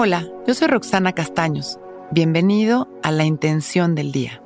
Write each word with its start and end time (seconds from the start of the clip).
Hola, 0.00 0.28
yo 0.46 0.54
soy 0.54 0.68
Roxana 0.68 1.12
Castaños. 1.12 1.80
Bienvenido 2.12 2.86
a 3.02 3.10
La 3.10 3.24
Intención 3.24 3.96
del 3.96 4.12
Día, 4.12 4.40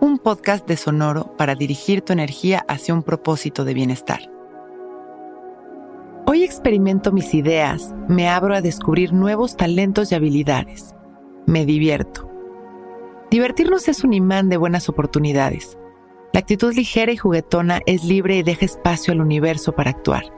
un 0.00 0.18
podcast 0.18 0.66
de 0.66 0.76
Sonoro 0.76 1.36
para 1.36 1.54
dirigir 1.54 2.02
tu 2.02 2.12
energía 2.12 2.64
hacia 2.66 2.94
un 2.94 3.04
propósito 3.04 3.64
de 3.64 3.74
bienestar. 3.74 4.28
Hoy 6.26 6.42
experimento 6.42 7.12
mis 7.12 7.32
ideas, 7.32 7.94
me 8.08 8.28
abro 8.28 8.56
a 8.56 8.60
descubrir 8.60 9.12
nuevos 9.12 9.56
talentos 9.56 10.10
y 10.10 10.16
habilidades. 10.16 10.96
Me 11.46 11.64
divierto. 11.64 12.28
Divertirnos 13.30 13.86
es 13.86 14.02
un 14.02 14.14
imán 14.14 14.48
de 14.48 14.56
buenas 14.56 14.88
oportunidades. 14.88 15.78
La 16.32 16.40
actitud 16.40 16.74
ligera 16.74 17.12
y 17.12 17.16
juguetona 17.16 17.82
es 17.86 18.02
libre 18.02 18.38
y 18.38 18.42
deja 18.42 18.64
espacio 18.64 19.12
al 19.12 19.20
universo 19.20 19.70
para 19.70 19.90
actuar. 19.90 20.37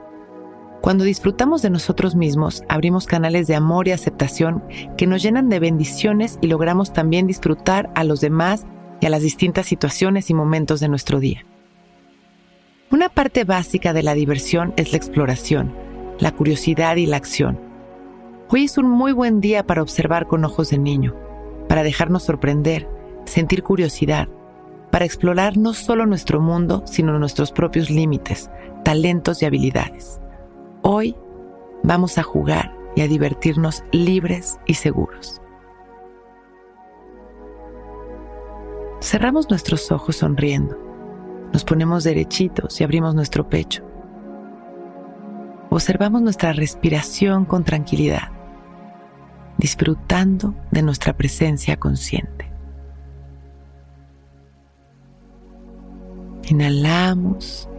Cuando 0.81 1.03
disfrutamos 1.03 1.61
de 1.61 1.69
nosotros 1.69 2.15
mismos, 2.15 2.63
abrimos 2.67 3.05
canales 3.05 3.45
de 3.45 3.53
amor 3.53 3.87
y 3.87 3.91
aceptación 3.91 4.63
que 4.97 5.05
nos 5.05 5.21
llenan 5.21 5.47
de 5.47 5.59
bendiciones 5.59 6.39
y 6.41 6.47
logramos 6.47 6.91
también 6.91 7.27
disfrutar 7.27 7.91
a 7.93 8.03
los 8.03 8.19
demás 8.19 8.65
y 8.99 9.05
a 9.05 9.11
las 9.11 9.21
distintas 9.21 9.67
situaciones 9.67 10.31
y 10.31 10.33
momentos 10.33 10.79
de 10.79 10.89
nuestro 10.89 11.19
día. 11.19 11.45
Una 12.89 13.09
parte 13.09 13.43
básica 13.43 13.93
de 13.93 14.01
la 14.01 14.15
diversión 14.15 14.73
es 14.75 14.91
la 14.91 14.97
exploración, 14.97 15.71
la 16.19 16.31
curiosidad 16.31 16.95
y 16.95 17.05
la 17.05 17.17
acción. 17.17 17.59
Hoy 18.49 18.63
es 18.63 18.77
un 18.79 18.89
muy 18.89 19.11
buen 19.11 19.39
día 19.39 19.65
para 19.65 19.83
observar 19.83 20.25
con 20.25 20.43
ojos 20.43 20.71
de 20.71 20.79
niño, 20.79 21.15
para 21.69 21.83
dejarnos 21.83 22.23
sorprender, 22.23 22.89
sentir 23.25 23.61
curiosidad, 23.61 24.27
para 24.89 25.05
explorar 25.05 25.57
no 25.57 25.73
solo 25.73 26.07
nuestro 26.07 26.41
mundo, 26.41 26.83
sino 26.87 27.17
nuestros 27.19 27.51
propios 27.51 27.91
límites, 27.91 28.49
talentos 28.83 29.41
y 29.41 29.45
habilidades. 29.45 30.19
Hoy 30.83 31.15
vamos 31.83 32.17
a 32.17 32.23
jugar 32.23 32.75
y 32.95 33.01
a 33.01 33.07
divertirnos 33.07 33.83
libres 33.91 34.59
y 34.65 34.73
seguros. 34.73 35.39
Cerramos 38.99 39.49
nuestros 39.49 39.91
ojos 39.91 40.15
sonriendo, 40.15 40.75
nos 41.53 41.63
ponemos 41.63 42.03
derechitos 42.03 42.81
y 42.81 42.83
abrimos 42.83 43.13
nuestro 43.13 43.47
pecho. 43.47 43.83
Observamos 45.69 46.23
nuestra 46.23 46.51
respiración 46.51 47.45
con 47.45 47.63
tranquilidad, 47.63 48.31
disfrutando 49.57 50.55
de 50.71 50.81
nuestra 50.81 51.13
presencia 51.15 51.77
consciente. 51.77 52.51
Inhalamos 56.47 57.69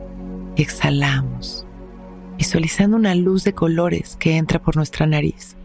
y 0.55 0.63
exhalamos 0.63 1.67
visualizando 2.43 2.97
una 2.97 3.15
luz 3.15 3.45
de 3.45 3.53
colores 3.53 4.17
que 4.17 4.37
entra 4.37 4.61
por 4.61 4.75
nuestra 4.75 5.07
nariz 5.07 5.57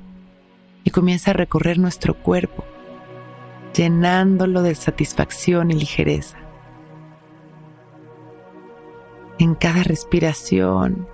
y 0.83 0.91
comienza 0.91 1.31
a 1.31 1.33
recorrer 1.33 1.79
nuestro 1.79 2.13
cuerpo, 2.13 2.63
llenándolo 3.73 4.61
de 4.61 4.75
satisfacción 4.75 5.71
y 5.71 5.73
ligereza. 5.73 6.37
En 9.39 9.55
cada 9.55 9.81
respiración 9.81 11.07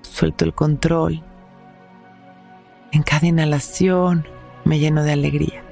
suelto 0.00 0.46
el 0.46 0.54
control. 0.54 1.22
En 2.90 3.02
cada 3.02 3.26
inhalación 3.26 4.26
me 4.64 4.78
lleno 4.78 5.04
de 5.04 5.12
alegría. 5.12 5.62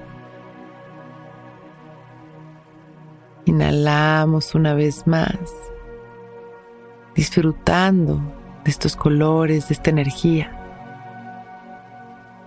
Inhalamos 3.47 4.55
una 4.55 4.75
vez 4.75 5.07
más, 5.07 5.39
disfrutando 7.15 8.21
de 8.65 8.71
estos 8.71 8.97
colores, 8.97 9.69
de 9.69 9.75
esta 9.75 9.91
energía. 9.91 10.59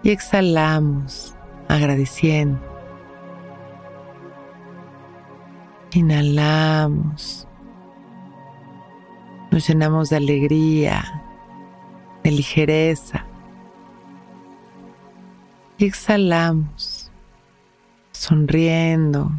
Y 0.03 0.11
exhalamos 0.11 1.35
agradeciendo. 1.67 2.59
Inhalamos. 5.93 7.47
Nos 9.51 9.67
llenamos 9.67 10.09
de 10.09 10.17
alegría, 10.17 11.23
de 12.23 12.31
ligereza. 12.31 13.25
Y 15.77 15.85
exhalamos, 15.85 17.11
sonriendo, 18.11 19.31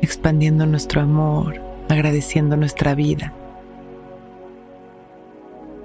expandiendo 0.00 0.66
nuestro 0.66 1.02
amor, 1.02 1.60
agradeciendo 1.88 2.56
nuestra 2.56 2.94
vida. 2.94 3.32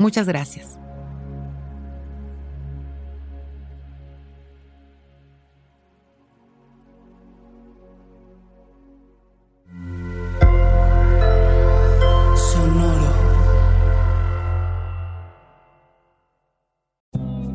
Muchas 0.00 0.26
gracias. 0.26 0.79